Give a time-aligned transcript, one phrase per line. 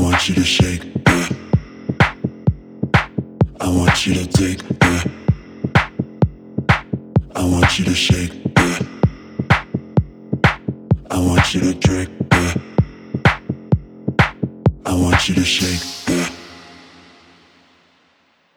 [0.00, 0.84] want you to shake.
[1.06, 1.28] Yeah.
[3.60, 4.62] I want you to take.
[4.82, 5.02] Yeah.
[7.34, 8.32] I want you to shake.
[8.56, 8.78] Yeah.
[11.10, 12.10] I want you to drink.
[12.32, 12.54] Yeah.
[14.86, 15.82] I want you to shake.
[16.08, 16.28] Yeah.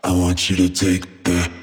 [0.03, 1.05] I want you to take.
[1.27, 1.60] Yeah.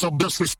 [0.00, 0.55] Took was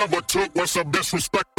[0.00, 1.49] ever took was some disrespect.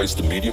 [0.00, 0.52] Utilized the media,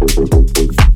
[0.00, 0.89] Thank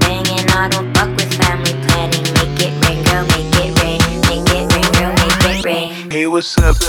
[0.00, 2.22] Banging, and I don't fuck with family planning.
[2.34, 3.51] Make it rain, girl, make
[6.12, 6.76] Hey, what's up?
[6.76, 6.84] Hey,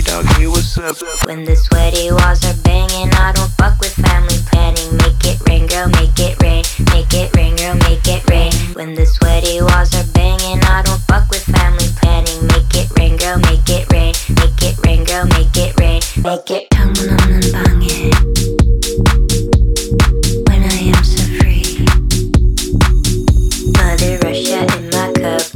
[0.00, 0.96] dog, hey, what's up?
[1.26, 4.96] When the sweaty walls are banging, I don't fuck with family planning.
[4.96, 6.64] Make it rain, girl, make it rain.
[6.88, 8.50] Make it rain, girl, make it rain.
[8.72, 12.46] When the sweaty walls are banging, I don't fuck with family planning.
[12.48, 14.14] Make it rain, girl, make it rain.
[14.40, 16.00] Make it rain, girl, make it rain.
[16.24, 16.70] Make it.
[16.70, 18.35] 방문 없는 방에.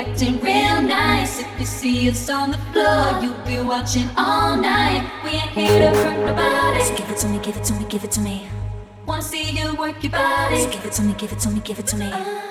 [0.00, 1.40] acting real nice.
[1.40, 5.10] If you see us on the floor, you'll be watching all night.
[5.22, 6.82] We ain't here to hurt nobody.
[6.84, 8.48] So give it to me, give it to me, give it to me.
[9.06, 10.62] Wanna see you work your body.
[10.62, 12.10] So give it to me, give it to me, give it to me.
[12.12, 12.50] Uh.